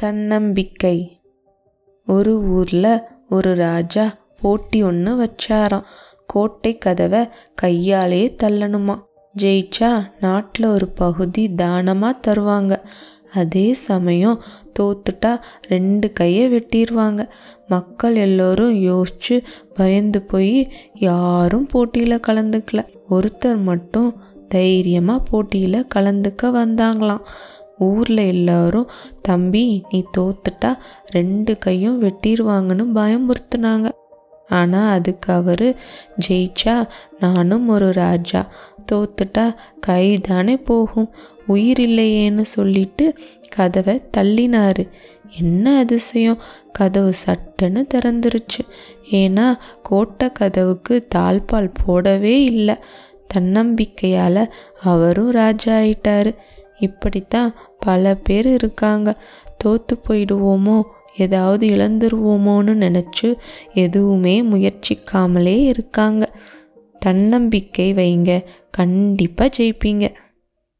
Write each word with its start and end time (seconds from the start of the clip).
தன்னம்பிக்கை. 0.00 1.20
ஒரு 2.06 2.32
ஊர்ல 2.42 2.86
ஒரு 3.30 3.54
ராஜா 3.54 4.04
போட்டி 4.40 4.82
ஒன்று 4.82 5.12
வச்சாராம். 5.20 5.82
கோட்டை 6.26 6.78
கதவை 6.78 7.28
கையாலே 7.54 8.22
தள்ளணுமா? 8.42 8.96
ஜெயிச்சா 9.34 9.90
நாட்டில் 10.20 10.66
ஒரு 10.66 10.88
பகுதி 10.88 11.54
தானமாக 11.54 12.20
தருவாங்க. 12.26 12.76
அதே 13.34 13.66
சமயம் 13.74 14.42
தோத்துட்டா 14.78 15.32
ரெண்டு 15.68 16.12
கையை 16.12 16.46
வெட்டிடுவாங்க 16.52 17.28
மக்கள் 17.68 18.16
எல்லோரும் 18.16 18.74
யோசிச்சு 18.74 19.36
பயந்து 19.74 20.22
போய் 20.22 20.72
யாரும் 20.94 21.66
போட்டியில் 21.66 22.26
கலந்துக்கல. 22.26 22.80
ஒருத்தர் 23.10 23.62
மட்டும் 23.62 24.10
தைரியமாக 24.48 25.24
போட்டியில் 25.30 25.86
கலந்துக்க 25.94 26.42
வந்தாங்களாம். 26.42 27.24
ஊரில் 27.88 28.22
எல்லாரும் 28.34 28.90
தம்பி 29.22 29.64
நீ 29.90 30.04
தோத்துட்டா 30.18 30.70
ரெண்டு 31.06 31.58
கையும் 31.58 32.02
வெட்டிடுவாங்கன்னு 32.02 32.86
பயமுறுத்துனாங்க. 32.94 33.88
ஆனால் 34.48 34.92
அதுக்கு 34.92 35.32
அவர் 35.32 35.66
ஜெயிச்சா 36.28 36.76
நானும் 37.20 37.68
ஒரு 37.68 37.88
ராஜா. 37.92 38.40
தோத்துட்டா 38.92 39.46
கை 39.80 40.18
தானே 40.18 40.56
போகும். 40.56 41.10
உயிர் 41.46 41.80
இல்லையேன்னு 41.80 42.46
சொல்லிட்டு 42.56 43.06
கதவை 43.48 43.96
தள்ளினாரு. 44.16 44.84
என்ன 45.38 45.78
அதிசயம்? 45.78 46.38
கதவு 46.72 47.12
சட்டுன்னு 47.22 47.82
திறந்துருச்சு. 47.94 48.62
ஏன்னா 49.10 49.46
கோட்டை 49.82 50.28
கதவுக்கு 50.32 51.06
தாழ்பால் 51.14 51.74
போடவே 51.82 52.36
இல்லை. 52.44 52.76
தன்னம்பிக்கையால் 53.34 54.42
அவரும் 54.82 55.30
ராஜா 55.30 55.72
ஆயிட்டாரு. 55.78 56.32
இப்படித்தான் 56.78 57.50
பல 57.80 58.14
பேர் 58.14 58.46
இருக்காங்க. 58.46 59.22
தோத்து 59.64 59.92
போயிடுவோமோ? 60.08 60.82
ஏதாவது 61.16 61.68
இழந்துருவோமோன்னு 61.68 62.74
நினச்சி 62.74 63.34
எதுவுமே 63.74 64.42
முயற்சிக்காமலே 64.42 65.64
இருக்காங்க. 65.64 66.30
தன்னம்பிக்கை 66.98 67.94
வைங்க. 67.94 68.44
கண்டிப்பாக 68.70 69.62
ஜெயிப்பீங்க. 69.62 70.14